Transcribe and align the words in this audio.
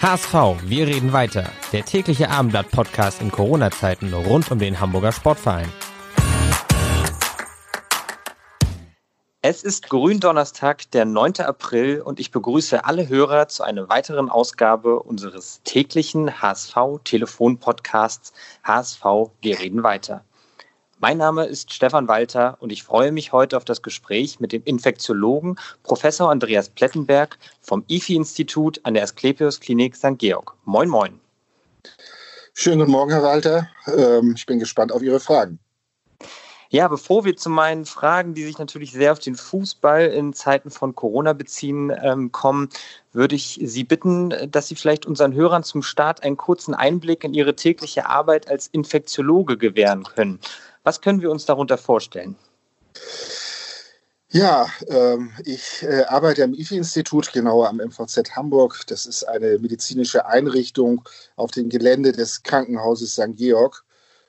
HSV, 0.00 0.32
wir 0.62 0.86
reden 0.86 1.12
weiter. 1.12 1.50
Der 1.72 1.84
tägliche 1.84 2.30
Abendblatt-Podcast 2.30 3.20
in 3.20 3.32
Corona-Zeiten 3.32 4.14
rund 4.14 4.48
um 4.48 4.60
den 4.60 4.78
Hamburger 4.78 5.10
Sportverein. 5.10 5.66
Es 9.42 9.64
ist 9.64 9.90
Gründonnerstag, 9.90 10.88
der 10.92 11.04
9. 11.04 11.40
April 11.40 12.00
und 12.00 12.20
ich 12.20 12.30
begrüße 12.30 12.84
alle 12.84 13.08
Hörer 13.08 13.48
zu 13.48 13.64
einer 13.64 13.88
weiteren 13.88 14.30
Ausgabe 14.30 15.00
unseres 15.00 15.62
täglichen 15.64 16.40
HSV-Telefon-Podcasts 16.40 18.32
HSV, 18.62 19.02
wir 19.40 19.58
reden 19.58 19.82
weiter. 19.82 20.22
Mein 21.00 21.18
Name 21.18 21.44
ist 21.44 21.72
Stefan 21.72 22.08
Walter 22.08 22.56
und 22.58 22.72
ich 22.72 22.82
freue 22.82 23.12
mich 23.12 23.30
heute 23.30 23.56
auf 23.56 23.64
das 23.64 23.82
Gespräch 23.82 24.40
mit 24.40 24.50
dem 24.50 24.64
Infektiologen 24.64 25.56
Professor 25.84 26.28
Andreas 26.28 26.70
Plettenberg 26.70 27.38
vom 27.60 27.84
IFI-Institut 27.86 28.80
an 28.82 28.94
der 28.94 29.04
Asklepios 29.04 29.60
Klinik 29.60 29.94
St. 29.94 30.18
Georg. 30.18 30.54
Moin, 30.64 30.88
moin. 30.88 31.20
Schönen 32.52 32.80
guten 32.80 32.90
Morgen, 32.90 33.12
Herr 33.12 33.22
Walter. 33.22 33.68
Ähm, 33.86 34.34
ich 34.36 34.44
bin 34.44 34.58
gespannt 34.58 34.90
auf 34.90 35.00
Ihre 35.00 35.20
Fragen. 35.20 35.60
Ja, 36.70 36.88
bevor 36.88 37.24
wir 37.24 37.36
zu 37.36 37.48
meinen 37.48 37.86
Fragen, 37.86 38.34
die 38.34 38.44
sich 38.44 38.58
natürlich 38.58 38.92
sehr 38.92 39.12
auf 39.12 39.20
den 39.20 39.36
Fußball 39.36 40.06
in 40.06 40.34
Zeiten 40.34 40.70
von 40.70 40.96
Corona 40.96 41.32
beziehen, 41.32 41.92
ähm, 42.02 42.32
kommen, 42.32 42.68
würde 43.12 43.36
ich 43.36 43.58
Sie 43.62 43.84
bitten, 43.84 44.34
dass 44.50 44.66
Sie 44.66 44.74
vielleicht 44.74 45.06
unseren 45.06 45.32
Hörern 45.32 45.62
zum 45.62 45.82
Start 45.82 46.24
einen 46.24 46.36
kurzen 46.36 46.74
Einblick 46.74 47.24
in 47.24 47.32
Ihre 47.32 47.54
tägliche 47.54 48.06
Arbeit 48.06 48.50
als 48.50 48.66
Infektiologe 48.66 49.56
gewähren 49.56 50.02
können. 50.02 50.40
Was 50.88 51.02
können 51.02 51.20
wir 51.20 51.30
uns 51.30 51.44
darunter 51.44 51.76
vorstellen? 51.76 52.34
Ja, 54.30 54.70
ähm, 54.86 55.32
ich 55.44 55.82
äh, 55.82 56.04
arbeite 56.04 56.42
am 56.42 56.54
IFI-Institut, 56.54 57.30
genauer 57.30 57.68
am 57.68 57.76
MVZ 57.76 58.34
Hamburg. 58.34 58.86
Das 58.86 59.04
ist 59.04 59.22
eine 59.24 59.58
medizinische 59.58 60.24
Einrichtung 60.24 61.06
auf 61.36 61.50
dem 61.50 61.68
Gelände 61.68 62.12
des 62.12 62.42
Krankenhauses 62.42 63.12
St. 63.12 63.36
Georg. 63.36 63.84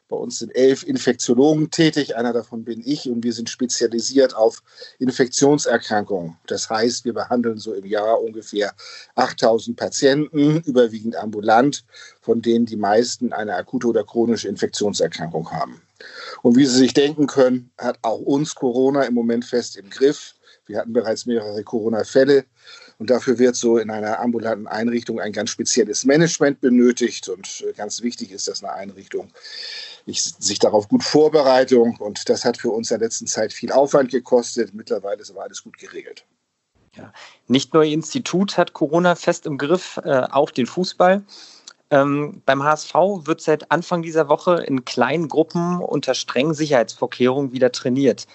Bei 0.09 0.17
uns 0.17 0.39
sind 0.39 0.55
elf 0.55 0.83
Infektiologen 0.83 1.69
tätig, 1.69 2.15
einer 2.15 2.33
davon 2.33 2.63
bin 2.63 2.81
ich 2.83 3.07
und 3.07 3.23
wir 3.23 3.31
sind 3.31 3.47
spezialisiert 3.47 4.35
auf 4.35 4.63
Infektionserkrankungen. 4.97 6.35
Das 6.47 6.67
heißt, 6.67 7.05
wir 7.05 7.13
behandeln 7.13 7.59
so 7.59 7.73
im 7.73 7.85
Jahr 7.85 8.19
ungefähr 8.19 8.73
8000 9.13 9.77
Patienten, 9.77 10.61
überwiegend 10.65 11.15
ambulant, 11.15 11.85
von 12.21 12.41
denen 12.41 12.65
die 12.65 12.75
meisten 12.75 13.33
eine 13.33 13.53
akute 13.55 13.85
oder 13.85 14.03
chronische 14.03 14.47
Infektionserkrankung 14.47 15.51
haben. 15.51 15.79
Und 16.41 16.57
wie 16.57 16.65
Sie 16.65 16.77
sich 16.77 16.93
denken 16.93 17.27
können, 17.27 17.69
hat 17.77 17.99
auch 18.01 18.19
uns 18.19 18.55
Corona 18.55 19.03
im 19.03 19.13
Moment 19.13 19.45
fest 19.45 19.77
im 19.77 19.91
Griff. 19.91 20.33
Wir 20.65 20.79
hatten 20.79 20.93
bereits 20.93 21.27
mehrere 21.27 21.63
Corona-Fälle. 21.63 22.45
Und 22.99 23.09
dafür 23.09 23.39
wird 23.39 23.55
so 23.55 23.77
in 23.77 23.89
einer 23.89 24.19
ambulanten 24.19 24.67
Einrichtung 24.67 25.21
ein 25.21 25.31
ganz 25.31 25.49
spezielles 25.51 26.03
Management 26.03 26.59
benötigt. 26.59 27.29
Und 27.29 27.65
ganz 27.77 28.03
wichtig 28.03 28.31
ist, 28.31 28.47
dass 28.47 28.61
eine 28.61 28.73
Einrichtung 28.73 29.31
ich, 30.05 30.21
sich 30.21 30.59
darauf 30.59 30.89
gut 30.89 31.03
Vorbereitung 31.03 31.95
und 31.97 32.27
das 32.29 32.43
hat 32.43 32.57
für 32.57 32.71
uns 32.71 32.91
in 32.91 32.99
der 32.99 33.07
letzten 33.07 33.27
Zeit 33.27 33.53
viel 33.53 33.71
Aufwand 33.71 34.11
gekostet. 34.11 34.73
Mittlerweile 34.73 35.21
ist 35.21 35.31
aber 35.31 35.43
alles 35.43 35.63
gut 35.63 35.77
geregelt. 35.77 36.25
Ja. 36.95 37.13
Nicht 37.47 37.73
nur 37.73 37.83
Ihr 37.83 37.93
Institut 37.93 38.57
hat 38.57 38.73
Corona 38.73 39.15
fest 39.15 39.45
im 39.45 39.57
Griff, 39.57 39.97
äh, 40.03 40.23
auch 40.31 40.51
den 40.51 40.65
Fußball. 40.65 41.23
Ähm, 41.91 42.41
beim 42.45 42.63
HSV 42.63 42.93
wird 43.23 43.41
seit 43.41 43.71
Anfang 43.71 44.01
dieser 44.01 44.27
Woche 44.27 44.63
in 44.63 44.85
kleinen 44.85 45.27
Gruppen 45.27 45.79
unter 45.79 46.13
strengen 46.13 46.53
Sicherheitsvorkehrungen 46.53 47.51
wieder 47.51 47.71
trainiert. 47.71 48.27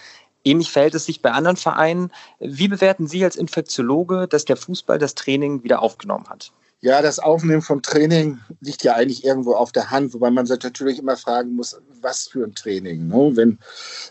Ähnlich 0.45 0.71
verhält 0.71 0.93
es 0.95 1.05
sich 1.05 1.21
bei 1.21 1.31
anderen 1.31 1.57
Vereinen. 1.57 2.11
Wie 2.39 2.67
bewerten 2.67 3.07
Sie 3.07 3.23
als 3.23 3.35
Infektiologe, 3.35 4.27
dass 4.27 4.45
der 4.45 4.55
Fußball 4.55 4.99
das 4.99 5.15
Training 5.15 5.63
wieder 5.63 5.81
aufgenommen 5.81 6.29
hat? 6.29 6.51
Ja, 6.81 7.01
das 7.01 7.17
Aufnehmen 7.17 7.63
vom 7.63 7.81
Training 7.81 8.39
liegt 8.59 8.83
ja 8.83 8.93
eigentlich 8.93 9.25
irgendwo 9.25 9.53
auf 9.53 9.71
der 9.71 9.89
Hand, 9.89 10.13
wobei 10.13 10.29
man 10.29 10.45
sich 10.45 10.61
natürlich 10.61 10.99
immer 10.99 11.17
fragen 11.17 11.55
muss, 11.55 11.75
was 11.99 12.27
für 12.27 12.43
ein 12.43 12.53
Training. 12.53 13.07
Ne? 13.07 13.31
Wenn 13.33 13.59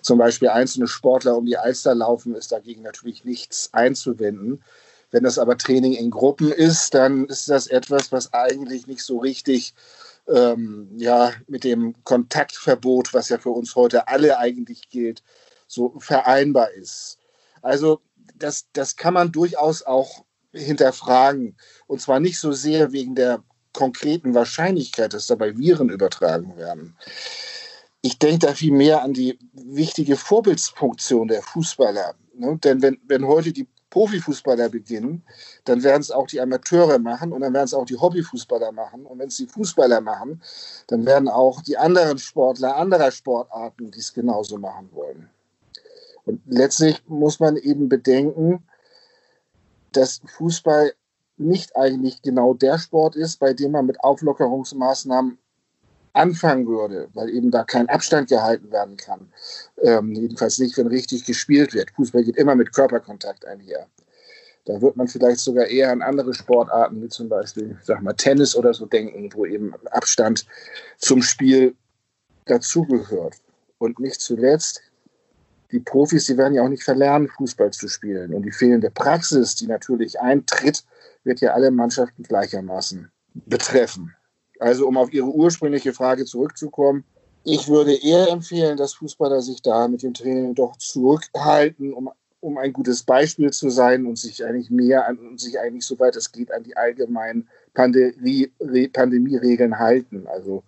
zum 0.02 0.18
Beispiel 0.18 0.48
einzelne 0.48 0.88
Sportler 0.88 1.36
um 1.36 1.46
die 1.46 1.56
Alster 1.56 1.94
laufen, 1.94 2.34
ist 2.34 2.50
dagegen 2.50 2.82
natürlich 2.82 3.24
nichts 3.24 3.68
einzuwenden. 3.72 4.64
Wenn 5.12 5.22
das 5.22 5.38
aber 5.38 5.56
Training 5.56 5.92
in 5.92 6.10
Gruppen 6.10 6.50
ist, 6.50 6.94
dann 6.94 7.26
ist 7.26 7.48
das 7.48 7.68
etwas, 7.68 8.10
was 8.10 8.32
eigentlich 8.32 8.88
nicht 8.88 9.02
so 9.02 9.18
richtig 9.18 9.74
ähm, 10.26 10.88
ja, 10.96 11.32
mit 11.46 11.62
dem 11.62 11.94
Kontaktverbot, 12.02 13.14
was 13.14 13.28
ja 13.28 13.38
für 13.38 13.50
uns 13.50 13.76
heute 13.76 14.08
alle 14.08 14.38
eigentlich 14.38 14.88
gilt, 14.88 15.22
so 15.74 15.94
vereinbar 15.98 16.70
ist. 16.72 17.18
Also 17.62 18.00
das, 18.36 18.66
das 18.72 18.96
kann 18.96 19.14
man 19.14 19.32
durchaus 19.32 19.82
auch 19.82 20.24
hinterfragen. 20.52 21.56
Und 21.86 22.00
zwar 22.00 22.20
nicht 22.20 22.38
so 22.38 22.52
sehr 22.52 22.92
wegen 22.92 23.14
der 23.14 23.42
konkreten 23.72 24.34
Wahrscheinlichkeit, 24.34 25.12
dass 25.12 25.26
dabei 25.26 25.56
Viren 25.56 25.90
übertragen 25.90 26.56
werden. 26.56 26.96
Ich 28.02 28.18
denke 28.18 28.46
da 28.46 28.54
viel 28.54 28.72
mehr 28.72 29.02
an 29.02 29.12
die 29.12 29.38
wichtige 29.52 30.16
Vorbildsfunktion 30.16 31.28
der 31.28 31.42
Fußballer. 31.42 32.14
Ne? 32.34 32.58
Denn 32.62 32.82
wenn, 32.82 33.00
wenn 33.06 33.26
heute 33.26 33.52
die 33.52 33.66
Profifußballer 33.90 34.68
beginnen, 34.68 35.24
dann 35.64 35.82
werden 35.84 36.02
es 36.02 36.10
auch 36.10 36.26
die 36.26 36.40
Amateure 36.40 36.98
machen 36.98 37.32
und 37.32 37.42
dann 37.42 37.54
werden 37.54 37.64
es 37.64 37.74
auch 37.74 37.86
die 37.86 37.96
Hobbyfußballer 37.96 38.72
machen. 38.72 39.06
Und 39.06 39.20
wenn 39.20 39.28
es 39.28 39.36
die 39.36 39.46
Fußballer 39.46 40.00
machen, 40.00 40.42
dann 40.88 41.06
werden 41.06 41.28
auch 41.28 41.62
die 41.62 41.78
anderen 41.78 42.18
Sportler 42.18 42.76
anderer 42.76 43.12
Sportarten 43.12 43.92
dies 43.92 44.12
genauso 44.12 44.58
machen 44.58 44.90
wollen. 44.92 45.30
Und 46.24 46.40
letztlich 46.46 47.02
muss 47.06 47.40
man 47.40 47.56
eben 47.56 47.88
bedenken, 47.88 48.62
dass 49.92 50.20
Fußball 50.26 50.92
nicht 51.36 51.76
eigentlich 51.76 52.22
genau 52.22 52.54
der 52.54 52.78
Sport 52.78 53.16
ist, 53.16 53.38
bei 53.38 53.52
dem 53.52 53.72
man 53.72 53.86
mit 53.86 54.02
Auflockerungsmaßnahmen 54.02 55.38
anfangen 56.12 56.66
würde, 56.66 57.08
weil 57.12 57.28
eben 57.28 57.50
da 57.50 57.64
kein 57.64 57.88
Abstand 57.88 58.28
gehalten 58.28 58.70
werden 58.70 58.96
kann. 58.96 59.32
Ähm, 59.82 60.12
jedenfalls 60.12 60.58
nicht, 60.58 60.76
wenn 60.78 60.86
richtig 60.86 61.24
gespielt 61.24 61.74
wird. 61.74 61.90
Fußball 61.90 62.22
geht 62.22 62.36
immer 62.36 62.54
mit 62.54 62.72
Körperkontakt 62.72 63.44
einher. 63.44 63.88
Da 64.64 64.80
wird 64.80 64.96
man 64.96 65.08
vielleicht 65.08 65.40
sogar 65.40 65.66
eher 65.66 65.90
an 65.90 66.00
andere 66.00 66.32
Sportarten, 66.32 67.02
wie 67.02 67.08
zum 67.08 67.28
Beispiel, 67.28 67.76
sag 67.82 68.00
mal, 68.00 68.14
Tennis 68.14 68.56
oder 68.56 68.72
so 68.72 68.86
denken, 68.86 69.28
wo 69.34 69.44
eben 69.44 69.74
Abstand 69.90 70.46
zum 70.98 71.20
Spiel 71.20 71.74
dazugehört. 72.46 73.34
Und 73.78 73.98
nicht 73.98 74.20
zuletzt 74.20 74.80
die 75.74 75.80
Profis, 75.80 76.26
die 76.26 76.38
werden 76.38 76.54
ja 76.54 76.62
auch 76.62 76.68
nicht 76.68 76.84
verlernen, 76.84 77.28
Fußball 77.28 77.72
zu 77.72 77.88
spielen. 77.88 78.32
Und 78.32 78.42
die 78.42 78.52
fehlende 78.52 78.90
Praxis, 78.90 79.56
die 79.56 79.66
natürlich 79.66 80.20
eintritt, 80.20 80.84
wird 81.24 81.40
ja 81.40 81.52
alle 81.52 81.72
Mannschaften 81.72 82.22
gleichermaßen 82.22 83.10
betreffen. 83.34 84.14
Also 84.60 84.86
um 84.86 84.96
auf 84.96 85.12
Ihre 85.12 85.26
ursprüngliche 85.26 85.92
Frage 85.92 86.24
zurückzukommen, 86.26 87.04
ich 87.42 87.68
würde 87.68 87.94
eher 87.94 88.28
empfehlen, 88.30 88.76
dass 88.76 88.94
Fußballer 88.94 89.42
sich 89.42 89.60
da 89.60 89.88
mit 89.88 90.02
dem 90.02 90.14
Training 90.14 90.54
doch 90.54 90.76
zurückhalten, 90.76 91.92
um, 91.92 92.08
um 92.40 92.56
ein 92.56 92.72
gutes 92.72 93.02
Beispiel 93.02 93.50
zu 93.50 93.68
sein 93.68 94.06
und 94.06 94.16
sich 94.16 94.44
eigentlich 94.44 94.70
mehr 94.70 95.08
an 95.08 95.18
und 95.18 95.40
sich 95.40 95.58
eigentlich, 95.58 95.84
soweit 95.84 96.14
es 96.14 96.30
geht, 96.30 96.52
an 96.52 96.62
die 96.62 96.76
allgemeinen 96.76 97.48
Pandemie, 97.74 98.52
Pandemieregeln 98.92 99.78
halten. 99.78 100.26
Also 100.28 100.62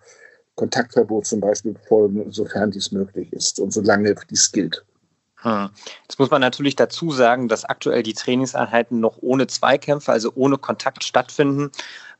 Kontaktverbot 0.55 1.25
zum 1.25 1.39
Beispiel 1.39 1.75
folgen, 1.87 2.29
sofern 2.31 2.71
dies 2.71 2.91
möglich 2.91 3.31
ist 3.31 3.59
und 3.59 3.71
solange 3.71 4.13
dies 4.29 4.51
gilt. 4.51 4.85
Hm. 5.41 5.69
Jetzt 6.03 6.17
muss 6.17 6.31
man 6.31 6.41
natürlich 6.41 6.75
dazu 6.75 7.11
sagen, 7.11 7.47
dass 7.47 7.65
aktuell 7.65 8.03
die 8.03 8.13
Trainingseinheiten 8.13 8.99
noch 8.99 9.17
ohne 9.21 9.47
Zweikämpfe, 9.47 10.11
also 10.11 10.31
ohne 10.35 10.57
Kontakt 10.57 11.03
stattfinden. 11.03 11.71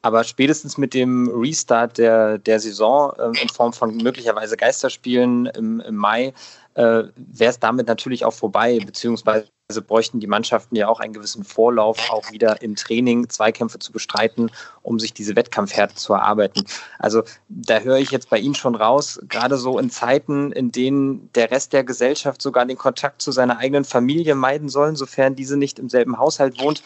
Aber 0.04 0.24
spätestens 0.24 0.78
mit 0.78 0.94
dem 0.94 1.28
Restart 1.34 1.98
der, 1.98 2.38
der 2.38 2.60
Saison 2.60 3.14
äh, 3.18 3.42
in 3.42 3.50
Form 3.50 3.74
von 3.74 3.98
möglicherweise 3.98 4.56
Geisterspielen 4.56 5.48
im, 5.48 5.80
im 5.80 5.96
Mai 5.96 6.34
äh, 6.78 7.10
wäre 7.16 7.50
es 7.50 7.60
damit 7.60 7.88
natürlich 7.88 8.24
auch 8.24 8.34
vorbei, 8.34 8.80
beziehungsweise 8.86 9.48
bräuchten 9.88 10.20
die 10.20 10.28
Mannschaften 10.28 10.76
ja 10.76 10.88
auch 10.88 11.00
einen 11.00 11.14
gewissen 11.14 11.44
Vorlauf, 11.44 11.98
auch 12.12 12.32
wieder 12.32 12.62
im 12.62 12.76
Training 12.76 13.28
Zweikämpfe 13.30 13.80
zu 13.80 13.92
bestreiten, 13.92 14.52
um 14.84 15.00
sich 15.00 15.12
diese 15.12 15.36
Wettkampfhärte 15.36 15.96
zu 15.96 16.14
erarbeiten. 16.14 16.66
Also 17.00 17.24
da 17.50 17.80
höre 17.80 17.98
ich 17.98 18.12
jetzt 18.12 18.30
bei 18.30 18.38
Ihnen 18.38 18.54
schon 18.54 18.76
raus, 18.76 19.20
gerade 19.28 19.58
so 19.58 19.80
in 19.80 19.90
Zeiten, 19.90 20.52
in 20.52 20.72
denen 20.72 21.32
der 21.34 21.50
Rest 21.50 21.74
der 21.74 21.84
Gesellschaft 21.84 22.44
sogar 22.44 22.66
den 22.66 22.78
Kontakt 22.78 23.24
zu 23.24 23.32
seiner 23.32 23.58
eigenen 23.58 23.84
Familie 23.84 24.36
meiden 24.36 24.70
soll, 24.70 24.96
sofern 24.96 25.36
diese 25.36 25.58
nicht 25.58 25.80
im 25.80 25.90
selben 25.90 26.20
Haushalt 26.20 26.62
wohnt, 26.62 26.84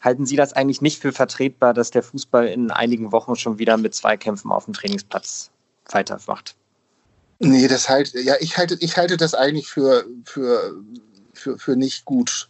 halten 0.00 0.24
Sie 0.24 0.36
das 0.36 0.54
eigentlich 0.54 0.80
nicht 0.80 1.02
für 1.02 1.12
vertretbar, 1.12 1.74
dass 1.74 1.90
der 1.90 2.02
Fußball 2.02 2.46
in 2.46 2.70
einigen 2.70 3.12
Wochen 3.12 3.36
schon 3.36 3.58
wieder 3.58 3.76
mit 3.76 3.94
Zweikämpfen 3.94 4.50
auf 4.50 4.64
dem 4.64 4.72
Trainingsplatz 4.72 5.50
weitermacht? 5.90 6.56
Nee, 7.44 7.68
das 7.68 7.88
halt, 7.88 8.14
ja, 8.14 8.36
ich 8.40 8.56
halte, 8.56 8.76
ich 8.80 8.96
halte 8.96 9.16
das 9.16 9.34
eigentlich 9.34 9.68
für, 9.68 10.06
für, 10.24 10.82
für, 11.34 11.58
für 11.58 11.76
nicht 11.76 12.04
gut. 12.04 12.48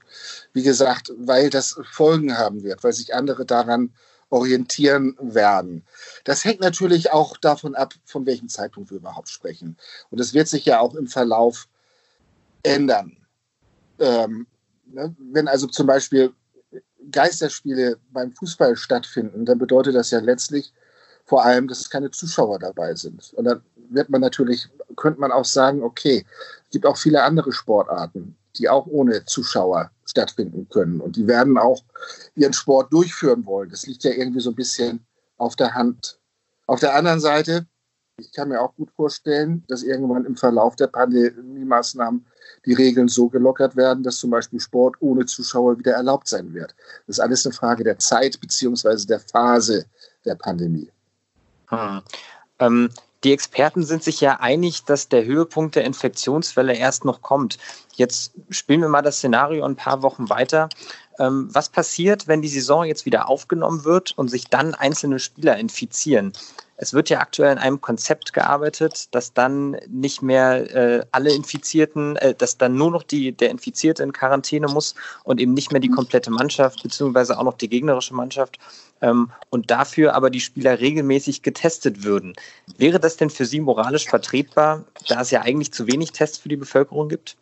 Wie 0.52 0.62
gesagt, 0.62 1.12
weil 1.16 1.50
das 1.50 1.76
Folgen 1.90 2.38
haben 2.38 2.62
wird, 2.62 2.84
weil 2.84 2.92
sich 2.92 3.14
andere 3.14 3.44
daran 3.44 3.92
orientieren 4.30 5.16
werden. 5.20 5.84
Das 6.24 6.44
hängt 6.44 6.60
natürlich 6.60 7.12
auch 7.12 7.36
davon 7.36 7.74
ab, 7.74 7.94
von 8.04 8.24
welchem 8.26 8.48
Zeitpunkt 8.48 8.90
wir 8.90 8.98
überhaupt 8.98 9.28
sprechen. 9.28 9.76
Und 10.10 10.20
es 10.20 10.32
wird 10.32 10.48
sich 10.48 10.64
ja 10.64 10.78
auch 10.78 10.94
im 10.94 11.08
Verlauf 11.08 11.68
ändern. 12.62 13.16
Ähm, 13.98 14.46
ne? 14.86 15.14
Wenn 15.18 15.48
also 15.48 15.66
zum 15.66 15.86
Beispiel 15.86 16.32
Geisterspiele 17.10 17.98
beim 18.10 18.32
Fußball 18.32 18.76
stattfinden, 18.76 19.44
dann 19.44 19.58
bedeutet 19.58 19.94
das 19.94 20.10
ja 20.10 20.20
letztlich 20.20 20.72
vor 21.24 21.44
allem, 21.44 21.68
dass 21.68 21.90
keine 21.90 22.10
Zuschauer 22.10 22.58
dabei 22.58 22.94
sind. 22.94 23.32
Und 23.34 23.44
dann 23.44 23.62
wird 23.94 24.10
man 24.10 24.20
natürlich, 24.20 24.68
könnte 24.96 25.20
man 25.20 25.32
auch 25.32 25.44
sagen, 25.44 25.82
okay, 25.82 26.24
es 26.64 26.70
gibt 26.70 26.86
auch 26.86 26.96
viele 26.96 27.22
andere 27.22 27.52
Sportarten, 27.52 28.36
die 28.56 28.68
auch 28.68 28.86
ohne 28.86 29.24
Zuschauer 29.24 29.90
stattfinden 30.06 30.68
können. 30.68 31.00
Und 31.00 31.16
die 31.16 31.26
werden 31.26 31.58
auch 31.58 31.82
ihren 32.36 32.52
Sport 32.52 32.92
durchführen 32.92 33.44
wollen. 33.46 33.70
Das 33.70 33.86
liegt 33.86 34.04
ja 34.04 34.12
irgendwie 34.12 34.40
so 34.40 34.50
ein 34.50 34.56
bisschen 34.56 35.04
auf 35.38 35.56
der 35.56 35.74
Hand. 35.74 36.18
Auf 36.66 36.80
der 36.80 36.94
anderen 36.94 37.20
Seite, 37.20 37.66
ich 38.16 38.32
kann 38.32 38.48
mir 38.48 38.60
auch 38.60 38.74
gut 38.76 38.90
vorstellen, 38.92 39.64
dass 39.68 39.82
irgendwann 39.82 40.24
im 40.24 40.36
Verlauf 40.36 40.76
der 40.76 40.86
Pandemie-Maßnahmen 40.86 42.24
die 42.64 42.74
Regeln 42.74 43.08
so 43.08 43.28
gelockert 43.28 43.76
werden, 43.76 44.02
dass 44.04 44.18
zum 44.18 44.30
Beispiel 44.30 44.60
Sport 44.60 44.96
ohne 45.00 45.26
Zuschauer 45.26 45.78
wieder 45.78 45.92
erlaubt 45.92 46.28
sein 46.28 46.54
wird. 46.54 46.74
Das 47.06 47.16
ist 47.16 47.20
alles 47.20 47.44
eine 47.44 47.54
Frage 47.54 47.84
der 47.84 47.98
Zeit 47.98 48.40
bzw. 48.40 49.06
der 49.06 49.20
Phase 49.20 49.86
der 50.24 50.36
Pandemie. 50.36 50.90
Hm. 51.68 52.02
Ähm, 52.60 52.90
die 53.24 53.32
Experten 53.32 53.82
sind 53.82 54.04
sich 54.04 54.20
ja 54.20 54.40
einig, 54.40 54.84
dass 54.84 55.08
der 55.08 55.24
Höhepunkt 55.24 55.76
der 55.76 55.84
Infektionswelle 55.84 56.74
erst 56.74 57.04
noch 57.04 57.22
kommt. 57.22 57.58
Jetzt 57.94 58.32
spielen 58.50 58.82
wir 58.82 58.88
mal 58.88 59.02
das 59.02 59.16
Szenario 59.16 59.64
ein 59.64 59.76
paar 59.76 60.02
Wochen 60.02 60.28
weiter. 60.28 60.68
Ähm, 61.18 61.48
was 61.52 61.68
passiert, 61.68 62.26
wenn 62.26 62.42
die 62.42 62.48
Saison 62.48 62.84
jetzt 62.84 63.06
wieder 63.06 63.28
aufgenommen 63.28 63.84
wird 63.84 64.16
und 64.16 64.28
sich 64.28 64.48
dann 64.48 64.74
einzelne 64.74 65.18
Spieler 65.18 65.56
infizieren? 65.56 66.32
Es 66.76 66.92
wird 66.92 67.08
ja 67.08 67.20
aktuell 67.20 67.52
in 67.52 67.58
einem 67.58 67.80
Konzept 67.80 68.32
gearbeitet, 68.32 69.14
dass 69.14 69.32
dann 69.32 69.76
nicht 69.88 70.22
mehr 70.22 70.74
äh, 70.74 71.06
alle 71.12 71.32
Infizierten, 71.32 72.16
äh, 72.16 72.34
dass 72.34 72.58
dann 72.58 72.74
nur 72.74 72.90
noch 72.90 73.04
die, 73.04 73.32
der 73.32 73.50
Infizierte 73.50 74.02
in 74.02 74.12
Quarantäne 74.12 74.66
muss 74.66 74.94
und 75.22 75.40
eben 75.40 75.54
nicht 75.54 75.70
mehr 75.70 75.80
die 75.80 75.88
komplette 75.88 76.32
Mannschaft, 76.32 76.82
beziehungsweise 76.82 77.38
auch 77.38 77.44
noch 77.44 77.56
die 77.56 77.68
gegnerische 77.68 78.14
Mannschaft 78.14 78.58
ähm, 79.02 79.30
und 79.50 79.70
dafür 79.70 80.14
aber 80.14 80.30
die 80.30 80.40
Spieler 80.40 80.80
regelmäßig 80.80 81.42
getestet 81.42 82.02
würden. 82.02 82.34
Wäre 82.76 82.98
das 82.98 83.16
denn 83.16 83.30
für 83.30 83.46
Sie 83.46 83.60
moralisch 83.60 84.08
vertretbar, 84.08 84.84
da 85.08 85.20
es 85.20 85.30
ja 85.30 85.42
eigentlich 85.42 85.72
zu 85.72 85.86
wenig 85.86 86.10
Tests 86.10 86.38
für 86.38 86.48
die 86.48 86.56
Bevölkerung 86.56 87.08
gibt? 87.08 87.36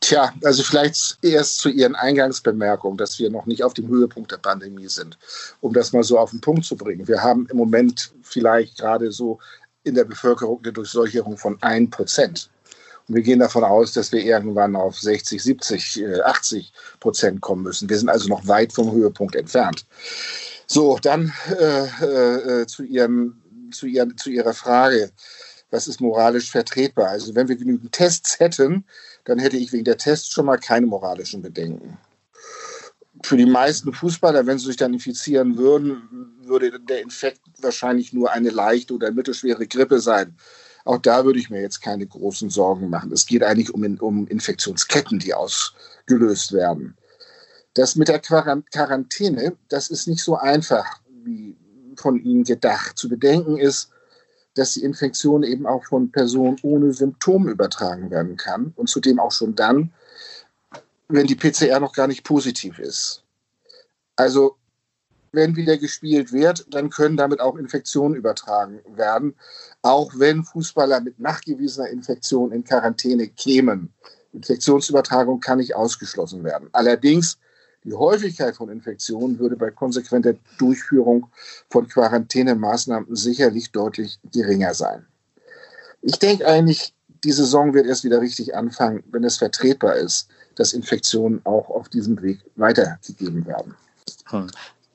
Tja, 0.00 0.32
also 0.44 0.62
vielleicht 0.62 1.18
erst 1.22 1.58
zu 1.58 1.68
Ihren 1.68 1.94
Eingangsbemerkungen, 1.94 2.96
dass 2.98 3.18
wir 3.18 3.30
noch 3.30 3.46
nicht 3.46 3.62
auf 3.62 3.74
dem 3.74 3.88
Höhepunkt 3.88 4.32
der 4.32 4.38
Pandemie 4.38 4.88
sind, 4.88 5.18
um 5.60 5.72
das 5.72 5.92
mal 5.92 6.04
so 6.04 6.18
auf 6.18 6.30
den 6.30 6.40
Punkt 6.40 6.64
zu 6.64 6.76
bringen. 6.76 7.08
Wir 7.08 7.22
haben 7.22 7.46
im 7.50 7.56
Moment 7.56 8.12
vielleicht 8.22 8.78
gerade 8.78 9.12
so 9.12 9.38
in 9.84 9.94
der 9.94 10.04
Bevölkerung 10.04 10.60
eine 10.62 10.72
Durchseuchung 10.72 11.36
von 11.36 11.60
1 11.62 11.90
Prozent. 11.90 12.50
Und 13.08 13.14
wir 13.14 13.22
gehen 13.22 13.38
davon 13.38 13.62
aus, 13.62 13.92
dass 13.92 14.10
wir 14.10 14.20
irgendwann 14.20 14.74
auf 14.74 14.98
60, 14.98 15.40
70, 15.40 16.04
80 16.24 16.72
Prozent 16.98 17.40
kommen 17.40 17.62
müssen. 17.62 17.88
Wir 17.88 17.98
sind 17.98 18.08
also 18.08 18.28
noch 18.28 18.46
weit 18.48 18.72
vom 18.72 18.92
Höhepunkt 18.92 19.36
entfernt. 19.36 19.86
So, 20.66 20.98
dann 21.00 21.32
äh, 21.60 22.62
äh, 22.62 22.66
zu, 22.66 22.82
ihrem, 22.82 23.40
zu, 23.70 23.86
ihren, 23.86 24.16
zu 24.18 24.30
Ihrer 24.30 24.54
Frage, 24.54 25.12
was 25.70 25.88
ist 25.88 26.00
moralisch 26.00 26.50
vertretbar? 26.50 27.08
Also 27.08 27.34
wenn 27.34 27.48
wir 27.48 27.56
genügend 27.56 27.92
Tests 27.92 28.38
hätten, 28.38 28.84
dann 29.24 29.38
hätte 29.38 29.56
ich 29.56 29.72
wegen 29.72 29.84
der 29.84 29.98
Tests 29.98 30.28
schon 30.28 30.46
mal 30.46 30.58
keine 30.58 30.86
moralischen 30.86 31.42
Bedenken. 31.42 31.98
Für 33.22 33.36
die 33.36 33.46
meisten 33.46 33.92
Fußballer, 33.92 34.46
wenn 34.46 34.58
sie 34.58 34.66
sich 34.66 34.76
dann 34.76 34.92
infizieren 34.92 35.56
würden, 35.56 36.36
würde 36.42 36.78
der 36.80 37.00
Infekt 37.00 37.40
wahrscheinlich 37.58 38.12
nur 38.12 38.30
eine 38.30 38.50
leichte 38.50 38.94
oder 38.94 39.10
mittelschwere 39.10 39.66
Grippe 39.66 40.00
sein. 40.00 40.36
Auch 40.84 40.98
da 40.98 41.24
würde 41.24 41.40
ich 41.40 41.50
mir 41.50 41.60
jetzt 41.60 41.80
keine 41.80 42.06
großen 42.06 42.50
Sorgen 42.50 42.90
machen. 42.90 43.10
Es 43.12 43.26
geht 43.26 43.42
eigentlich 43.42 43.74
um, 43.74 43.82
um 43.98 44.26
Infektionsketten, 44.28 45.18
die 45.18 45.34
ausgelöst 45.34 46.52
werden. 46.52 46.96
Das 47.74 47.96
mit 47.96 48.08
der 48.08 48.20
Quarantäne, 48.20 49.56
das 49.68 49.90
ist 49.90 50.06
nicht 50.06 50.22
so 50.22 50.36
einfach 50.36 50.86
wie 51.24 51.56
von 51.96 52.22
Ihnen 52.22 52.44
gedacht. 52.44 52.96
Zu 52.96 53.08
bedenken 53.08 53.58
ist, 53.58 53.90
dass 54.56 54.72
die 54.72 54.82
Infektion 54.82 55.42
eben 55.42 55.66
auch 55.66 55.84
von 55.84 56.10
Personen 56.10 56.56
ohne 56.62 56.92
Symptome 56.92 57.50
übertragen 57.50 58.10
werden 58.10 58.36
kann 58.36 58.72
und 58.76 58.88
zudem 58.88 59.20
auch 59.20 59.32
schon 59.32 59.54
dann, 59.54 59.92
wenn 61.08 61.26
die 61.26 61.36
PCR 61.36 61.78
noch 61.80 61.92
gar 61.92 62.06
nicht 62.06 62.24
positiv 62.24 62.78
ist. 62.78 63.22
Also 64.16 64.56
wenn 65.32 65.54
wieder 65.54 65.76
gespielt 65.76 66.32
wird, 66.32 66.66
dann 66.70 66.88
können 66.90 67.16
damit 67.16 67.40
auch 67.40 67.56
Infektionen 67.56 68.14
übertragen 68.14 68.80
werden, 68.94 69.34
auch 69.82 70.12
wenn 70.16 70.44
Fußballer 70.44 71.00
mit 71.00 71.20
nachgewiesener 71.20 71.88
Infektion 71.90 72.52
in 72.52 72.64
Quarantäne 72.64 73.28
kämen. 73.28 73.92
Infektionsübertragung 74.32 75.40
kann 75.40 75.58
nicht 75.58 75.74
ausgeschlossen 75.74 76.42
werden. 76.42 76.68
Allerdings 76.72 77.38
die 77.86 77.94
Häufigkeit 77.94 78.56
von 78.56 78.68
Infektionen 78.68 79.38
würde 79.38 79.56
bei 79.56 79.70
konsequenter 79.70 80.34
Durchführung 80.58 81.28
von 81.70 81.86
Quarantänemaßnahmen 81.86 83.14
sicherlich 83.14 83.70
deutlich 83.70 84.18
geringer 84.32 84.74
sein. 84.74 85.06
Ich 86.02 86.18
denke 86.18 86.46
eigentlich, 86.46 86.92
die 87.22 87.30
Saison 87.30 87.74
wird 87.74 87.86
erst 87.86 88.02
wieder 88.02 88.20
richtig 88.20 88.56
anfangen, 88.56 89.04
wenn 89.10 89.22
es 89.22 89.36
vertretbar 89.36 89.96
ist, 89.96 90.28
dass 90.56 90.72
Infektionen 90.72 91.40
auch 91.44 91.70
auf 91.70 91.88
diesem 91.88 92.20
Weg 92.22 92.40
weitergegeben 92.56 93.46
werden. 93.46 93.74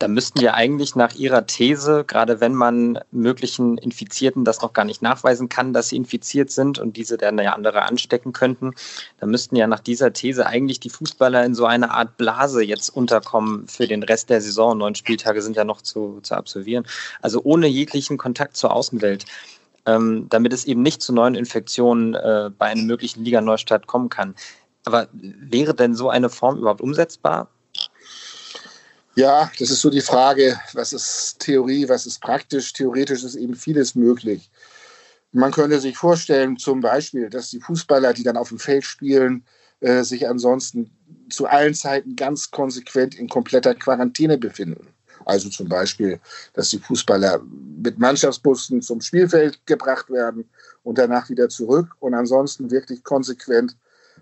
Da 0.01 0.07
müssten 0.07 0.42
ja 0.42 0.56
eigentlich 0.56 0.95
nach 0.95 1.13
Ihrer 1.13 1.45
These, 1.45 2.06
gerade 2.07 2.42
wenn 2.42 2.56
man 2.56 2.98
möglichen 3.12 3.77
Infizierten 3.77 4.44
das 4.44 4.59
noch 4.63 4.74
gar 4.74 4.83
nicht 4.83 5.03
nachweisen 5.03 5.48
kann, 5.48 5.74
dass 5.74 5.89
sie 5.89 5.95
infiziert 5.95 6.50
sind 6.50 6.80
und 6.80 6.98
diese 6.98 7.18
dann 7.18 7.38
ja 7.38 7.53
andere 7.53 7.83
anstecken 7.83 8.33
könnten, 8.33 8.74
da 9.19 9.27
müssten 9.27 9.56
ja 9.56 9.68
nach 9.68 9.80
dieser 9.80 10.12
These 10.12 10.48
eigentlich 10.48 10.80
die 10.80 10.89
Fußballer 10.89 11.45
in 11.45 11.53
so 11.53 11.68
eine 11.68 11.92
Art 11.92 12.18
Blase 12.18 12.63
jetzt 12.63 12.89
unterkommen 12.89 13.68
für 13.68 13.86
den 13.86 14.01
Rest 14.01 14.31
der 14.31 14.42
Saison. 14.42 14.75
Neun 14.75 14.95
Spieltage 14.95 15.44
sind 15.44 15.56
ja 15.56 15.65
noch 15.65 15.83
zu, 15.83 16.19
zu 16.23 16.33
absolvieren. 16.33 16.87
Also 17.21 17.42
ohne 17.44 17.68
jeglichen 17.68 18.18
Kontakt 18.18 18.57
zur 18.57 18.73
Außenwelt. 18.73 19.26
Ähm, 19.85 20.28
damit 20.30 20.52
es 20.54 20.66
eben 20.66 20.81
nicht 20.81 21.04
zu 21.04 21.14
neuen 21.14 21.35
Infektionen 21.35 22.16
äh, 22.16 22.49
bei 22.57 22.68
einem 22.68 22.87
möglichen 22.87 23.23
Liga-Neustart 23.23 23.85
kommen 23.85 24.09
kann. 24.09 24.33
Aber 24.85 25.07
wäre 25.11 25.76
denn 25.76 25.94
so 25.94 26.09
eine 26.09 26.30
Form 26.30 26.57
überhaupt 26.57 26.81
umsetzbar? 26.81 27.49
Ja, 29.15 29.51
das 29.59 29.69
ist 29.69 29.81
so 29.81 29.89
die 29.89 30.01
Frage, 30.01 30.57
was 30.73 30.94
ist 30.94 31.39
Theorie, 31.39 31.87
was 31.89 32.06
ist 32.06 32.21
praktisch. 32.21 32.71
Theoretisch 32.71 33.23
ist 33.23 33.35
eben 33.35 33.56
vieles 33.56 33.94
möglich. 33.94 34.49
Man 35.33 35.51
könnte 35.51 35.80
sich 35.80 35.97
vorstellen, 35.97 36.57
zum 36.57 36.81
Beispiel, 36.81 37.30
dass 37.30 37.49
die 37.49 37.59
Fußballer, 37.59 38.13
die 38.13 38.23
dann 38.23 38.37
auf 38.37 38.49
dem 38.49 38.59
Feld 38.59 38.85
spielen, 38.85 39.45
äh, 39.81 40.03
sich 40.03 40.27
ansonsten 40.27 40.91
zu 41.30 41.45
allen 41.45 41.73
Zeiten 41.73 42.15
ganz 42.15 42.51
konsequent 42.51 43.15
in 43.15 43.27
kompletter 43.27 43.75
Quarantäne 43.75 44.37
befinden. 44.37 44.87
Also 45.25 45.49
zum 45.49 45.68
Beispiel, 45.68 46.19
dass 46.53 46.69
die 46.69 46.80
Fußballer 46.80 47.41
mit 47.83 47.99
Mannschaftsbussen 47.99 48.81
zum 48.81 49.01
Spielfeld 49.01 49.65
gebracht 49.65 50.09
werden 50.09 50.49
und 50.83 50.97
danach 50.97 51.30
wieder 51.30 51.49
zurück 51.49 51.87
und 51.99 52.13
ansonsten 52.13 52.71
wirklich 52.71 53.03
konsequent 53.03 53.75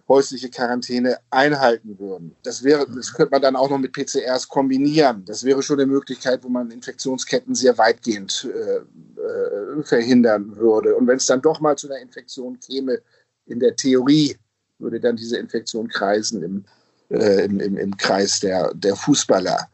häusliche 0.10 0.50
Quarantäne 0.50 1.20
einhalten 1.30 1.98
würden. 2.00 2.36
Das 2.44 2.64
wäre, 2.64 2.88
das 2.94 3.14
könnte 3.14 3.32
man 3.32 3.42
dann 3.44 3.56
auch 3.56 3.70
noch 3.70 3.78
mit 3.78 3.94
PCRs 3.94 4.50
kombinieren. 4.50 5.24
Das 5.26 5.44
wäre 5.44 5.62
schon 5.62 5.80
eine 5.80 5.90
Möglichkeit, 5.90 6.44
wo 6.44 6.50
man 6.50 6.72
Infektionsketten 6.72 7.54
sehr 7.54 7.78
weitgehend 7.78 8.50
äh, 8.52 8.78
äh, 8.78 9.84
verhindern 9.84 10.58
würde. 10.58 10.96
Und 10.96 11.08
wenn 11.08 11.18
es 11.18 11.28
dann 11.28 11.42
doch 11.42 11.60
mal 11.60 11.78
zu 11.78 11.88
einer 11.88 12.02
Infektion 12.02 12.60
käme, 12.60 13.00
in 13.46 13.60
der 13.60 13.76
Theorie 13.76 14.36
würde 14.80 15.00
dann 15.00 15.16
diese 15.16 15.38
Infektion 15.38 15.88
kreisen 15.88 16.42
im, 16.42 16.66
äh, 17.10 17.46
im, 17.46 17.60
im, 17.60 17.78
im 17.78 17.96
Kreis 17.98 18.40
der, 18.40 18.74
der 18.74 18.96
Fußballer. 18.96 19.70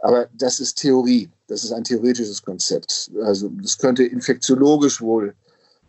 Aber 0.00 0.28
das 0.34 0.60
ist 0.60 0.76
Theorie. 0.76 1.28
Das 1.48 1.64
ist 1.64 1.72
ein 1.72 1.84
theoretisches 1.84 2.42
Konzept. 2.42 3.10
Also 3.22 3.50
das 3.62 3.78
könnte 3.78 4.04
infektiologisch 4.04 5.00
wohl 5.00 5.34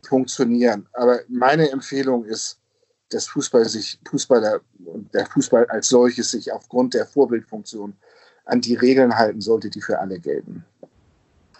funktionieren. 0.02 0.88
Aber 0.94 1.20
meine 1.28 1.70
Empfehlung 1.70 2.26
ist, 2.26 2.58
dass 3.10 3.28
Fußball 3.28 3.66
sich, 3.66 4.00
Fußballer 4.10 4.60
und 4.86 5.14
der 5.14 5.26
Fußball 5.26 5.66
als 5.68 5.90
solches 5.90 6.32
sich 6.32 6.52
aufgrund 6.52 6.94
der 6.94 7.06
Vorbildfunktion 7.06 7.94
an 8.46 8.62
die 8.62 8.76
Regeln 8.76 9.16
halten 9.16 9.42
sollte, 9.42 9.70
die 9.70 9.82
für 9.82 10.00
alle 10.00 10.20
gelten. 10.20 10.66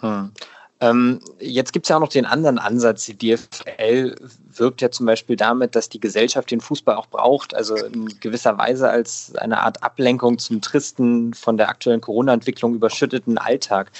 Hm. 0.00 0.32
Ähm, 0.80 1.20
jetzt 1.40 1.72
gibt 1.72 1.86
es 1.86 1.90
ja 1.90 1.96
auch 1.96 2.00
noch 2.00 2.08
den 2.08 2.24
anderen 2.24 2.58
Ansatz. 2.58 3.06
Die 3.06 3.16
DFL 3.16 4.14
wirbt 4.52 4.80
ja 4.80 4.90
zum 4.90 5.06
Beispiel 5.06 5.34
damit, 5.34 5.74
dass 5.74 5.88
die 5.88 5.98
Gesellschaft 5.98 6.50
den 6.50 6.60
Fußball 6.60 6.94
auch 6.94 7.08
braucht, 7.08 7.52
also 7.54 7.74
in 7.74 8.06
gewisser 8.20 8.58
Weise 8.58 8.88
als 8.88 9.34
eine 9.36 9.60
Art 9.60 9.82
Ablenkung 9.82 10.38
zum 10.38 10.60
tristen, 10.60 11.34
von 11.34 11.56
der 11.56 11.68
aktuellen 11.68 12.00
Corona-Entwicklung 12.00 12.74
überschütteten 12.74 13.38
Alltag. 13.38 13.90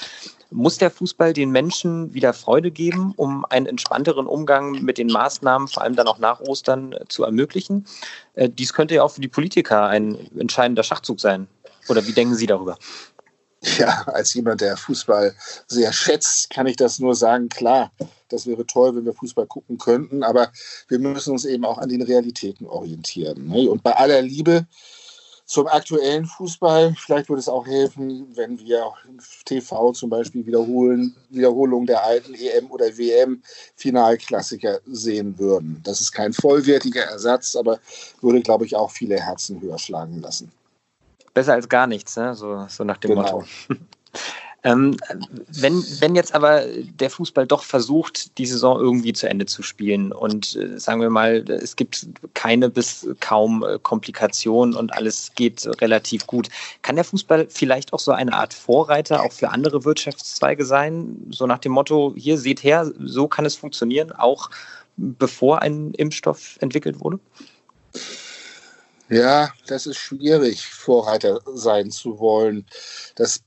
Muss 0.50 0.78
der 0.78 0.90
Fußball 0.90 1.32
den 1.34 1.50
Menschen 1.50 2.14
wieder 2.14 2.32
Freude 2.32 2.70
geben, 2.70 3.12
um 3.16 3.44
einen 3.46 3.66
entspannteren 3.66 4.26
Umgang 4.26 4.82
mit 4.82 4.96
den 4.96 5.08
Maßnahmen, 5.08 5.68
vor 5.68 5.82
allem 5.82 5.94
dann 5.94 6.08
auch 6.08 6.18
nach 6.18 6.40
Ostern, 6.40 6.94
zu 7.08 7.24
ermöglichen? 7.24 7.86
Äh, 8.34 8.48
dies 8.48 8.72
könnte 8.72 8.94
ja 8.94 9.02
auch 9.02 9.10
für 9.10 9.20
die 9.20 9.28
Politiker 9.28 9.86
ein 9.86 10.16
entscheidender 10.38 10.82
Schachzug 10.82 11.20
sein. 11.20 11.48
Oder 11.88 12.06
wie 12.06 12.12
denken 12.12 12.34
Sie 12.34 12.46
darüber? 12.46 12.78
Ja, 13.78 14.04
als 14.06 14.34
jemand, 14.34 14.60
der 14.60 14.76
Fußball 14.76 15.34
sehr 15.66 15.92
schätzt, 15.92 16.50
kann 16.50 16.66
ich 16.66 16.76
das 16.76 16.98
nur 16.98 17.14
sagen. 17.14 17.48
Klar, 17.48 17.90
das 18.28 18.46
wäre 18.46 18.64
toll, 18.64 18.94
wenn 18.94 19.04
wir 19.04 19.14
Fußball 19.14 19.46
gucken 19.46 19.78
könnten, 19.78 20.22
aber 20.22 20.52
wir 20.86 20.98
müssen 20.98 21.32
uns 21.32 21.44
eben 21.44 21.64
auch 21.64 21.78
an 21.78 21.88
den 21.88 22.02
Realitäten 22.02 22.66
orientieren. 22.66 23.48
Ne? 23.48 23.68
Und 23.68 23.82
bei 23.82 23.96
aller 23.96 24.22
Liebe 24.22 24.66
zum 25.48 25.66
aktuellen 25.66 26.26
Fußball, 26.26 26.94
vielleicht 26.96 27.28
würde 27.28 27.40
es 27.40 27.48
auch 27.48 27.66
helfen, 27.66 28.28
wenn 28.36 28.58
wir 28.58 28.92
im 29.08 29.18
TV 29.46 29.92
zum 29.92 30.10
Beispiel 30.10 30.46
wiederholen, 30.46 31.16
Wiederholung 31.30 31.86
der 31.86 32.04
alten 32.04 32.34
EM- 32.34 32.70
oder 32.70 32.86
WM-Finalklassiker 32.96 34.80
sehen 34.86 35.38
würden. 35.38 35.80
Das 35.84 36.02
ist 36.02 36.12
kein 36.12 36.34
vollwertiger 36.34 37.02
Ersatz, 37.02 37.56
aber 37.56 37.80
würde, 38.20 38.42
glaube 38.42 38.66
ich, 38.66 38.76
auch 38.76 38.90
viele 38.90 39.18
Herzen 39.18 39.60
höher 39.60 39.78
schlagen 39.78 40.20
lassen 40.20 40.52
besser 41.38 41.52
als 41.52 41.68
gar 41.68 41.86
nichts, 41.86 42.16
ne? 42.16 42.34
so, 42.34 42.66
so 42.68 42.82
nach 42.82 42.96
dem 42.96 43.10
genau. 43.10 43.22
Motto. 43.22 43.44
ähm, 44.64 44.96
wenn, 45.52 45.84
wenn 46.00 46.16
jetzt 46.16 46.34
aber 46.34 46.62
der 46.66 47.10
Fußball 47.10 47.46
doch 47.46 47.62
versucht, 47.62 48.36
die 48.38 48.46
Saison 48.46 48.80
irgendwie 48.80 49.12
zu 49.12 49.28
Ende 49.28 49.46
zu 49.46 49.62
spielen 49.62 50.12
und 50.12 50.56
äh, 50.56 50.78
sagen 50.80 51.00
wir 51.00 51.10
mal, 51.10 51.48
es 51.48 51.76
gibt 51.76 52.08
keine 52.34 52.68
bis 52.68 53.06
kaum 53.20 53.64
äh, 53.64 53.78
Komplikationen 53.80 54.74
und 54.74 54.92
alles 54.92 55.30
geht 55.36 55.64
relativ 55.80 56.26
gut, 56.26 56.48
kann 56.82 56.96
der 56.96 57.04
Fußball 57.04 57.46
vielleicht 57.48 57.92
auch 57.92 58.00
so 58.00 58.10
eine 58.10 58.32
Art 58.32 58.52
Vorreiter 58.52 59.22
auch 59.22 59.32
für 59.32 59.50
andere 59.50 59.84
Wirtschaftszweige 59.84 60.64
sein? 60.64 61.28
So 61.30 61.46
nach 61.46 61.58
dem 61.58 61.72
Motto, 61.72 62.14
hier 62.16 62.36
seht 62.36 62.64
her, 62.64 62.90
so 62.98 63.28
kann 63.28 63.46
es 63.46 63.54
funktionieren, 63.54 64.10
auch 64.10 64.50
bevor 64.96 65.62
ein 65.62 65.94
Impfstoff 65.94 66.56
entwickelt 66.60 66.98
wurde? 66.98 67.20
Ja, 69.08 69.50
das 69.66 69.86
ist 69.86 69.98
schwierig, 69.98 70.66
Vorreiter 70.66 71.40
sein 71.54 71.90
zu 71.90 72.18
wollen. 72.18 72.66
Das 73.14 73.40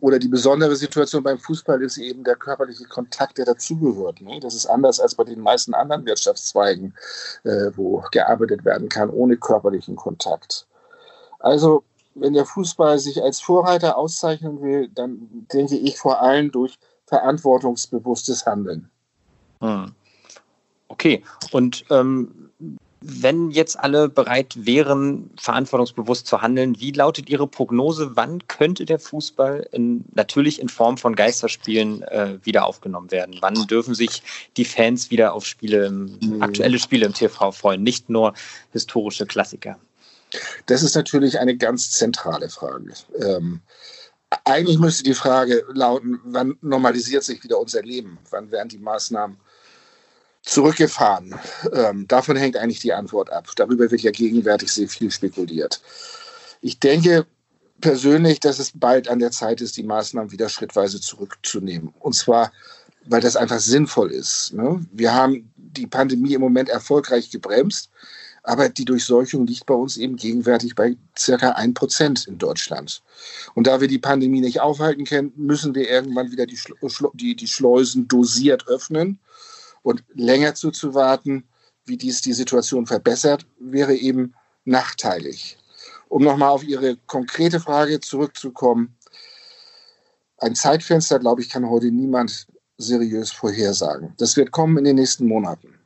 oder 0.00 0.18
die 0.18 0.28
besondere 0.28 0.76
Situation 0.76 1.22
beim 1.22 1.38
Fußball 1.38 1.82
ist 1.82 1.98
eben 1.98 2.24
der 2.24 2.36
körperliche 2.36 2.84
Kontakt, 2.84 3.38
der 3.38 3.44
dazugehört. 3.44 4.20
Ne? 4.20 4.40
Das 4.40 4.54
ist 4.54 4.66
anders 4.66 5.00
als 5.00 5.14
bei 5.14 5.24
den 5.24 5.40
meisten 5.40 5.74
anderen 5.74 6.06
Wirtschaftszweigen, 6.06 6.94
äh, 7.44 7.70
wo 7.74 8.04
gearbeitet 8.12 8.64
werden 8.64 8.88
kann 8.88 9.10
ohne 9.10 9.36
körperlichen 9.36 9.96
Kontakt. 9.96 10.66
Also, 11.40 11.82
wenn 12.14 12.32
der 12.32 12.46
Fußball 12.46 12.98
sich 12.98 13.22
als 13.22 13.40
Vorreiter 13.40 13.98
auszeichnen 13.98 14.62
will, 14.62 14.88
dann 14.94 15.46
denke 15.52 15.76
ich 15.76 15.98
vor 15.98 16.22
allem 16.22 16.52
durch 16.52 16.78
verantwortungsbewusstes 17.06 18.46
Handeln. 18.46 18.88
Hm. 19.60 19.92
Okay, 20.88 21.24
und 21.50 21.84
ähm, 21.90 22.43
wenn 23.06 23.50
jetzt 23.50 23.78
alle 23.78 24.08
bereit 24.08 24.54
wären, 24.56 25.30
verantwortungsbewusst 25.38 26.26
zu 26.26 26.40
handeln, 26.40 26.80
wie 26.80 26.90
lautet 26.90 27.28
Ihre 27.28 27.46
Prognose? 27.46 28.12
Wann 28.14 28.46
könnte 28.48 28.86
der 28.86 28.98
Fußball 28.98 29.68
in, 29.72 30.06
natürlich 30.14 30.60
in 30.60 30.70
Form 30.70 30.96
von 30.96 31.14
Geisterspielen 31.14 32.02
äh, 32.04 32.38
wieder 32.42 32.64
aufgenommen 32.64 33.10
werden? 33.10 33.36
Wann 33.40 33.66
dürfen 33.66 33.94
sich 33.94 34.22
die 34.56 34.64
Fans 34.64 35.10
wieder 35.10 35.34
auf 35.34 35.44
Spiele, 35.44 35.90
mhm. 35.90 36.40
aktuelle 36.40 36.78
Spiele 36.78 37.04
im 37.04 37.12
TV 37.12 37.52
freuen, 37.52 37.82
nicht 37.82 38.08
nur 38.08 38.32
historische 38.72 39.26
Klassiker? 39.26 39.78
Das 40.66 40.82
ist 40.82 40.94
natürlich 40.94 41.38
eine 41.38 41.56
ganz 41.56 41.90
zentrale 41.90 42.48
Frage. 42.48 42.94
Ähm, 43.20 43.60
eigentlich 44.44 44.78
müsste 44.78 45.04
die 45.04 45.14
Frage 45.14 45.64
lauten, 45.74 46.20
wann 46.24 46.56
normalisiert 46.62 47.22
sich 47.22 47.44
wieder 47.44 47.58
unser 47.58 47.82
Leben? 47.82 48.18
Wann 48.30 48.50
werden 48.50 48.70
die 48.70 48.78
Maßnahmen 48.78 49.36
zurückgefahren? 50.44 51.34
Ähm, 51.72 52.06
davon 52.06 52.36
hängt 52.36 52.56
eigentlich 52.56 52.80
die 52.80 52.92
Antwort 52.92 53.30
ab. 53.30 53.48
Darüber 53.56 53.90
wird 53.90 54.02
ja 54.02 54.10
gegenwärtig 54.10 54.70
sehr 54.70 54.88
viel 54.88 55.10
spekuliert. 55.10 55.80
Ich 56.60 56.78
denke 56.78 57.26
persönlich, 57.80 58.40
dass 58.40 58.58
es 58.58 58.72
bald 58.74 59.08
an 59.08 59.18
der 59.18 59.30
Zeit 59.30 59.60
ist, 59.60 59.76
die 59.76 59.82
Maßnahmen 59.82 60.32
wieder 60.32 60.48
schrittweise 60.48 61.00
zurückzunehmen. 61.00 61.92
Und 61.98 62.14
zwar, 62.14 62.52
weil 63.06 63.20
das 63.20 63.36
einfach 63.36 63.60
sinnvoll 63.60 64.12
ist. 64.12 64.52
Ne? 64.54 64.84
Wir 64.92 65.14
haben 65.14 65.52
die 65.56 65.86
Pandemie 65.86 66.34
im 66.34 66.40
Moment 66.40 66.68
erfolgreich 66.68 67.30
gebremst, 67.30 67.90
aber 68.42 68.68
die 68.68 68.84
Durchseuchung 68.84 69.46
liegt 69.46 69.66
bei 69.66 69.74
uns 69.74 69.96
eben 69.96 70.16
gegenwärtig 70.16 70.74
bei 70.74 70.96
circa 71.18 71.52
ein 71.52 71.74
Prozent 71.74 72.26
in 72.26 72.38
Deutschland. 72.38 73.02
Und 73.54 73.66
da 73.66 73.80
wir 73.80 73.88
die 73.88 73.98
Pandemie 73.98 74.40
nicht 74.40 74.60
aufhalten 74.60 75.04
können, 75.04 75.32
müssen 75.36 75.74
wir 75.74 75.88
irgendwann 75.88 76.30
wieder 76.30 76.46
die, 76.46 76.58
die, 77.14 77.36
die 77.36 77.48
Schleusen 77.48 78.06
dosiert 78.06 78.68
öffnen 78.68 79.18
und 79.84 80.02
länger 80.14 80.54
zuzuwarten, 80.54 81.46
wie 81.84 81.98
dies 81.98 82.22
die 82.22 82.32
Situation 82.32 82.86
verbessert, 82.86 83.46
wäre 83.60 83.94
eben 83.94 84.34
nachteilig. 84.64 85.58
Um 86.08 86.24
nochmal 86.24 86.48
auf 86.48 86.64
Ihre 86.64 86.96
konkrete 87.06 87.60
Frage 87.60 88.00
zurückzukommen. 88.00 88.96
Ein 90.38 90.54
Zeitfenster, 90.54 91.18
glaube 91.18 91.42
ich, 91.42 91.50
kann 91.50 91.68
heute 91.68 91.90
niemand 91.90 92.46
seriös 92.78 93.30
vorhersagen. 93.30 94.14
Das 94.16 94.36
wird 94.36 94.50
kommen 94.50 94.78
in 94.78 94.84
den 94.84 94.96
nächsten 94.96 95.26
Monaten. 95.26 95.78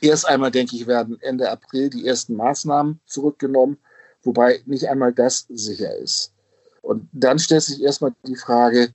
Erst 0.00 0.26
einmal, 0.26 0.50
denke 0.50 0.74
ich, 0.76 0.86
werden 0.88 1.20
Ende 1.20 1.50
April 1.50 1.88
die 1.88 2.06
ersten 2.06 2.34
Maßnahmen 2.34 3.00
zurückgenommen, 3.06 3.78
wobei 4.22 4.60
nicht 4.66 4.88
einmal 4.88 5.12
das 5.12 5.46
sicher 5.48 5.96
ist. 5.96 6.32
Und 6.82 7.08
dann 7.12 7.38
stellt 7.38 7.62
sich 7.62 7.80
erstmal 7.80 8.12
die 8.26 8.36
Frage, 8.36 8.92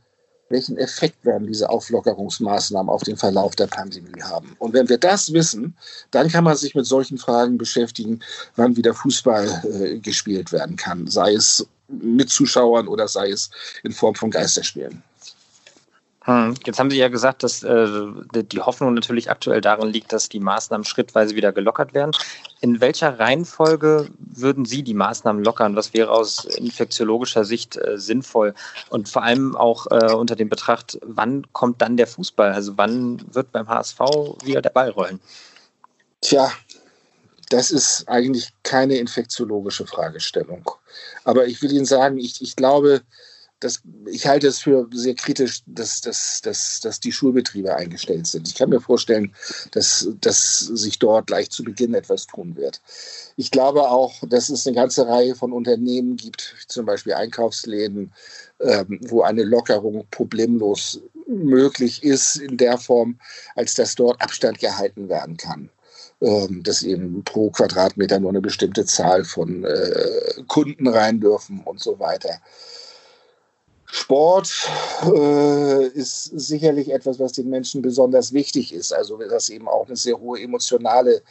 welchen 0.49 0.77
Effekt 0.77 1.25
werden 1.25 1.47
diese 1.47 1.69
Auflockerungsmaßnahmen 1.69 2.89
auf 2.89 3.03
den 3.03 3.17
Verlauf 3.17 3.55
der 3.55 3.67
Pandemie 3.67 4.21
haben. 4.21 4.55
Und 4.59 4.73
wenn 4.73 4.89
wir 4.89 4.97
das 4.97 5.33
wissen, 5.33 5.75
dann 6.11 6.29
kann 6.29 6.43
man 6.43 6.55
sich 6.55 6.75
mit 6.75 6.85
solchen 6.85 7.17
Fragen 7.17 7.57
beschäftigen, 7.57 8.19
wann 8.55 8.75
wieder 8.75 8.93
Fußball 8.93 9.63
äh, 9.65 9.99
gespielt 9.99 10.51
werden 10.51 10.75
kann, 10.75 11.07
sei 11.07 11.33
es 11.33 11.65
mit 11.87 12.29
Zuschauern 12.29 12.87
oder 12.87 13.07
sei 13.07 13.29
es 13.29 13.49
in 13.83 13.91
Form 13.91 14.15
von 14.15 14.31
Geisterspielen. 14.31 15.03
Hm. 16.25 16.55
Jetzt 16.65 16.79
haben 16.79 16.89
Sie 16.89 16.97
ja 16.97 17.07
gesagt, 17.07 17.43
dass 17.43 17.61
äh, 17.61 17.87
die 18.33 18.59
Hoffnung 18.59 18.95
natürlich 18.95 19.29
aktuell 19.29 19.61
darin 19.61 19.89
liegt, 19.89 20.11
dass 20.11 20.27
die 20.27 20.39
Maßnahmen 20.39 20.83
schrittweise 20.83 21.35
wieder 21.35 21.51
gelockert 21.51 21.93
werden. 21.93 22.11
In 22.61 22.81
welcher 22.81 23.19
Reihenfolge 23.19 24.09
würden 24.17 24.65
Sie 24.65 24.81
die 24.81 24.95
Maßnahmen 24.95 25.43
lockern? 25.43 25.75
Was 25.75 25.93
wäre 25.93 26.09
aus 26.09 26.45
infektiologischer 26.45 27.45
Sicht 27.45 27.77
äh, 27.77 27.99
sinnvoll? 27.99 28.55
Und 28.89 29.07
vor 29.07 29.21
allem 29.21 29.55
auch 29.55 29.85
äh, 29.91 30.13
unter 30.13 30.35
dem 30.35 30.49
Betracht, 30.49 30.97
wann 31.03 31.45
kommt 31.53 31.83
dann 31.83 31.95
der 31.95 32.07
Fußball? 32.07 32.53
Also 32.53 32.75
wann 32.75 33.21
wird 33.31 33.51
beim 33.51 33.67
HSV 33.67 33.99
wieder 34.43 34.63
der 34.63 34.71
Ball 34.71 34.89
rollen? 34.89 35.19
Tja, 36.21 36.51
das 37.49 37.69
ist 37.69 38.09
eigentlich 38.09 38.49
keine 38.63 38.97
infektiologische 38.97 39.85
Fragestellung. 39.85 40.71
Aber 41.23 41.45
ich 41.45 41.61
will 41.61 41.71
Ihnen 41.71 41.85
sagen, 41.85 42.17
ich, 42.17 42.41
ich 42.41 42.55
glaube, 42.55 43.01
das, 43.59 43.81
ich 44.05 44.27
halte 44.27 44.47
es 44.47 44.59
für 44.59 44.87
sehr 44.91 45.15
kritisch, 45.15 45.61
dass, 45.65 46.01
dass, 46.01 46.41
dass, 46.41 46.81
dass 46.81 46.99
die 46.99 47.11
Schulbetriebe 47.11 47.75
eingestellt 47.75 48.27
sind. 48.27 48.47
Ich 48.47 48.55
kann 48.55 48.69
mir 48.69 48.81
vorstellen, 48.81 49.33
dass, 49.71 50.07
dass 50.21 50.59
sich 50.59 50.99
dort 50.99 51.27
gleich 51.27 51.49
zu 51.49 51.63
Beginn 51.63 51.93
etwas 51.93 52.27
tun 52.27 52.55
wird. 52.55 52.81
Ich 53.37 53.51
glaube 53.51 53.89
auch, 53.89 54.13
dass 54.27 54.49
es 54.49 54.67
eine 54.67 54.75
ganze 54.75 55.07
Reihe 55.07 55.35
von 55.35 55.53
Unternehmen 55.53 56.17
gibt, 56.17 56.55
zum 56.67 56.85
Beispiel 56.85 57.13
Einkaufsläden, 57.13 58.13
ähm, 58.59 58.99
wo 59.07 59.21
eine 59.21 59.43
Lockerung 59.43 60.05
problemlos 60.11 61.01
möglich 61.27 62.03
ist 62.03 62.35
in 62.35 62.57
der 62.57 62.77
Form, 62.77 63.19
als 63.55 63.73
dass 63.73 63.95
dort 63.95 64.21
Abstand 64.21 64.59
gehalten 64.59 65.09
werden 65.09 65.37
kann 65.37 65.69
ähm, 66.21 66.63
dass 66.63 66.81
eben 66.81 67.23
pro 67.23 67.49
Quadratmeter 67.49 68.19
nur 68.19 68.29
eine 68.29 68.41
bestimmte 68.41 68.85
Zahl 68.85 69.25
von 69.25 69.65
äh, 69.65 70.43
Kunden 70.47 70.87
rein 70.87 71.19
dürfen 71.19 71.61
und 71.65 71.81
so 71.81 71.99
weiter. 71.99 72.39
Sport 73.85 74.69
äh, 75.03 75.87
ist 75.87 76.25
sicherlich 76.25 76.91
etwas, 76.91 77.19
was 77.19 77.33
den 77.33 77.49
Menschen 77.49 77.81
besonders 77.81 78.33
wichtig 78.33 78.73
ist. 78.73 78.93
Also 78.93 79.17
das 79.17 79.49
eben 79.49 79.67
auch 79.67 79.87
eine 79.87 79.95
sehr 79.95 80.19
hohe 80.19 80.39
emotionale 80.39 81.21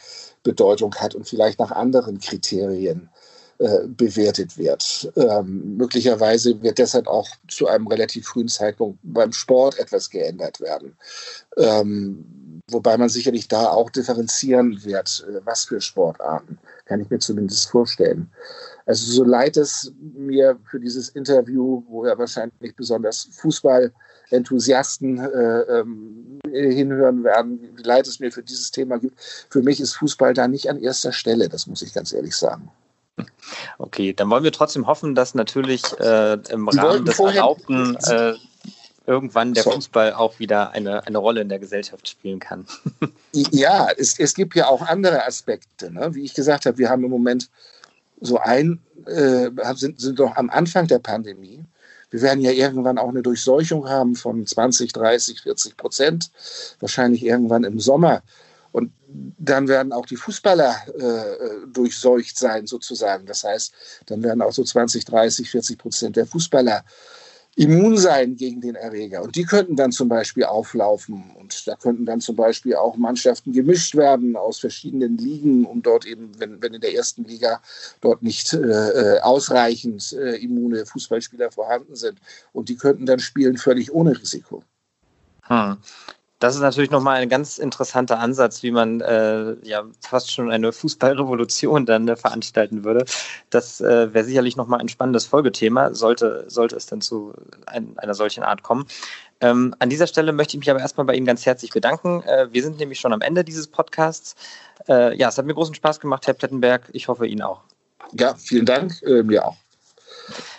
Bedeutung 0.42 0.94
hat 0.94 1.14
und 1.14 1.28
vielleicht 1.28 1.58
nach 1.58 1.72
anderen 1.72 2.18
Kriterien 2.20 3.10
äh, 3.58 3.86
bewertet 3.86 4.58
wird. 4.58 5.12
Ähm, 5.16 5.76
möglicherweise 5.76 6.60
wird 6.62 6.78
deshalb 6.78 7.06
auch 7.06 7.28
zu 7.48 7.68
einem 7.68 7.86
relativ 7.86 8.26
frühen 8.26 8.48
Zeitpunkt 8.48 8.98
beim 9.02 9.32
Sport 9.32 9.78
etwas 9.78 10.10
geändert 10.10 10.60
werden. 10.60 10.96
Ähm, 11.56 12.24
wobei 12.70 12.96
man 12.96 13.08
sicherlich 13.08 13.48
da 13.48 13.68
auch 13.68 13.90
differenzieren 13.90 14.84
wird, 14.84 15.26
äh, 15.28 15.40
was 15.44 15.64
für 15.64 15.80
Sportarten, 15.80 16.58
kann 16.86 17.00
ich 17.00 17.10
mir 17.10 17.18
zumindest 17.18 17.70
vorstellen. 17.70 18.30
Also 18.86 19.10
so 19.10 19.24
leid 19.24 19.56
es 19.56 19.92
mir 19.98 20.58
für 20.70 20.78
dieses 20.78 21.08
Interview, 21.10 21.82
wo 21.88 22.06
ja 22.06 22.18
wahrscheinlich 22.18 22.76
besonders 22.76 23.28
Fußballenthusiasten 23.32 25.18
äh, 25.18 25.60
ähm, 25.78 26.38
hinhören 26.50 27.24
werden, 27.24 27.60
wie 27.76 27.82
leid 27.82 28.06
es 28.06 28.20
mir 28.20 28.30
für 28.30 28.42
dieses 28.42 28.70
Thema 28.70 28.98
gibt. 28.98 29.18
Für 29.48 29.62
mich 29.62 29.80
ist 29.80 29.94
Fußball 29.94 30.34
da 30.34 30.48
nicht 30.48 30.68
an 30.68 30.80
erster 30.80 31.12
Stelle, 31.12 31.48
das 31.48 31.66
muss 31.66 31.82
ich 31.82 31.94
ganz 31.94 32.12
ehrlich 32.12 32.36
sagen. 32.36 32.70
Okay, 33.78 34.12
dann 34.12 34.28
wollen 34.28 34.44
wir 34.44 34.52
trotzdem 34.52 34.86
hoffen, 34.86 35.14
dass 35.14 35.34
natürlich 35.34 35.82
äh, 36.00 36.34
im 36.50 36.68
Sie 36.70 36.78
Rahmen 36.78 37.04
des 37.04 37.18
Erlaubten 37.18 37.96
äh, 38.06 38.34
irgendwann 39.06 39.54
der 39.54 39.64
so. 39.64 39.72
Fußball 39.72 40.14
auch 40.14 40.38
wieder 40.38 40.70
eine, 40.72 41.06
eine 41.06 41.18
Rolle 41.18 41.42
in 41.42 41.48
der 41.48 41.58
Gesellschaft 41.58 42.08
spielen 42.08 42.38
kann. 42.38 42.66
ja, 43.32 43.88
es, 43.96 44.18
es 44.18 44.34
gibt 44.34 44.54
ja 44.54 44.66
auch 44.66 44.82
andere 44.82 45.26
Aspekte. 45.26 45.92
Ne? 45.92 46.14
Wie 46.14 46.24
ich 46.24 46.34
gesagt 46.34 46.66
habe, 46.66 46.78
wir 46.78 46.88
haben 46.88 47.04
im 47.04 47.10
Moment 47.10 47.50
so 48.20 48.38
ein, 48.38 48.80
äh, 49.06 49.50
sind, 49.74 50.00
sind 50.00 50.18
doch 50.18 50.36
am 50.36 50.50
Anfang 50.50 50.86
der 50.86 50.98
Pandemie. 50.98 51.64
Wir 52.10 52.22
werden 52.22 52.40
ja 52.40 52.52
irgendwann 52.52 52.96
auch 52.96 53.08
eine 53.08 53.22
Durchseuchung 53.22 53.88
haben 53.88 54.14
von 54.14 54.46
20, 54.46 54.92
30, 54.92 55.40
40 55.40 55.76
Prozent, 55.76 56.30
wahrscheinlich 56.80 57.24
irgendwann 57.24 57.64
im 57.64 57.80
Sommer. 57.80 58.22
Und 58.70 58.92
dann 59.38 59.68
werden 59.68 59.92
auch 59.92 60.06
die 60.06 60.16
Fußballer 60.16 60.76
äh, 60.98 61.66
durchseucht 61.72 62.36
sein, 62.38 62.66
sozusagen. 62.66 63.26
Das 63.26 63.44
heißt, 63.44 63.72
dann 64.06 64.22
werden 64.22 64.42
auch 64.42 64.52
so 64.52 64.64
20, 64.64 65.04
30, 65.04 65.50
40 65.50 65.78
Prozent 65.78 66.16
der 66.16 66.26
Fußballer 66.26 66.84
immun 67.56 67.96
sein 67.96 68.36
gegen 68.36 68.60
den 68.60 68.74
Erreger. 68.74 69.22
Und 69.22 69.36
die 69.36 69.44
könnten 69.44 69.76
dann 69.76 69.92
zum 69.92 70.08
Beispiel 70.08 70.44
auflaufen. 70.44 71.30
Und 71.38 71.66
da 71.66 71.76
könnten 71.76 72.04
dann 72.04 72.20
zum 72.20 72.36
Beispiel 72.36 72.74
auch 72.74 72.96
Mannschaften 72.96 73.52
gemischt 73.52 73.94
werden 73.94 74.36
aus 74.36 74.58
verschiedenen 74.58 75.16
Ligen, 75.18 75.64
um 75.64 75.82
dort 75.82 76.04
eben, 76.06 76.32
wenn, 76.38 76.60
wenn 76.62 76.74
in 76.74 76.80
der 76.80 76.94
ersten 76.94 77.24
Liga 77.24 77.60
dort 78.00 78.22
nicht 78.22 78.52
äh, 78.52 78.58
äh 78.58 79.20
ausreichend 79.20 80.12
äh, 80.12 80.36
immune 80.36 80.84
Fußballspieler 80.86 81.50
vorhanden 81.50 81.94
sind. 81.94 82.18
Und 82.52 82.68
die 82.68 82.76
könnten 82.76 83.06
dann 83.06 83.20
spielen 83.20 83.56
völlig 83.56 83.92
ohne 83.92 84.18
Risiko. 84.18 84.62
Hm. 85.42 85.76
Das 86.44 86.54
ist 86.54 86.60
natürlich 86.60 86.90
nochmal 86.90 87.22
ein 87.22 87.30
ganz 87.30 87.56
interessanter 87.56 88.18
Ansatz, 88.18 88.62
wie 88.62 88.70
man 88.70 89.00
äh, 89.00 89.56
ja 89.62 89.84
fast 90.02 90.30
schon 90.30 90.50
eine 90.50 90.72
Fußballrevolution 90.72 91.86
dann 91.86 92.06
äh, 92.06 92.16
veranstalten 92.16 92.84
würde. 92.84 93.06
Das 93.48 93.80
äh, 93.80 94.12
wäre 94.12 94.26
sicherlich 94.26 94.54
nochmal 94.54 94.80
ein 94.80 94.90
spannendes 94.90 95.24
Folgethema, 95.24 95.94
sollte, 95.94 96.44
sollte 96.48 96.76
es 96.76 96.84
dann 96.84 97.00
zu 97.00 97.32
ein, 97.64 97.94
einer 97.96 98.12
solchen 98.12 98.42
Art 98.42 98.62
kommen. 98.62 98.84
Ähm, 99.40 99.74
an 99.78 99.88
dieser 99.88 100.06
Stelle 100.06 100.34
möchte 100.34 100.58
ich 100.58 100.58
mich 100.58 100.70
aber 100.70 100.80
erstmal 100.80 101.06
bei 101.06 101.14
Ihnen 101.14 101.24
ganz 101.24 101.46
herzlich 101.46 101.70
bedanken. 101.70 102.22
Äh, 102.24 102.48
wir 102.52 102.62
sind 102.62 102.78
nämlich 102.78 103.00
schon 103.00 103.14
am 103.14 103.22
Ende 103.22 103.42
dieses 103.42 103.66
Podcasts. 103.66 104.34
Äh, 104.86 105.16
ja, 105.16 105.30
es 105.30 105.38
hat 105.38 105.46
mir 105.46 105.54
großen 105.54 105.74
Spaß 105.74 105.98
gemacht, 105.98 106.26
Herr 106.26 106.34
Plettenberg. 106.34 106.90
Ich 106.92 107.08
hoffe 107.08 107.26
Ihnen 107.26 107.40
auch. 107.40 107.62
Ja, 108.12 108.34
vielen 108.34 108.66
Dank. 108.66 109.02
Äh, 109.02 109.22
mir 109.22 109.46
auch. 109.46 109.56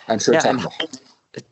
Einen 0.08 0.18
schönen 0.18 0.34
ja, 0.34 0.40
Tag 0.40 0.64
noch. 0.64 0.72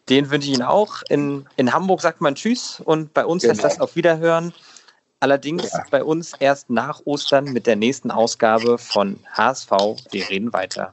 Den 0.08 0.30
wünsche 0.30 0.48
ich 0.48 0.54
Ihnen 0.54 0.62
auch. 0.62 1.02
In, 1.08 1.46
in 1.56 1.72
Hamburg 1.72 2.00
sagt 2.00 2.20
man 2.20 2.34
Tschüss 2.34 2.80
und 2.84 3.12
bei 3.14 3.24
uns 3.24 3.42
genau. 3.42 3.52
heißt 3.52 3.64
das 3.64 3.80
auf 3.80 3.96
Wiederhören. 3.96 4.52
Allerdings 5.20 5.72
ja. 5.72 5.84
bei 5.90 6.04
uns 6.04 6.32
erst 6.38 6.68
nach 6.68 7.00
Ostern 7.04 7.46
mit 7.46 7.66
der 7.66 7.76
nächsten 7.76 8.10
Ausgabe 8.10 8.76
von 8.78 9.18
HSV. 9.32 9.70
Wir 10.10 10.28
reden 10.28 10.52
weiter. 10.52 10.92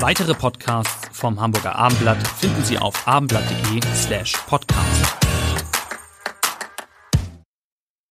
Weitere 0.00 0.34
Podcasts 0.34 1.08
vom 1.10 1.40
Hamburger 1.40 1.74
Abendblatt 1.74 2.24
finden 2.28 2.62
Sie 2.64 2.78
auf 2.78 3.08
abendblatt.de 3.08 3.80
slash 3.94 4.34
podcast. 4.46 5.25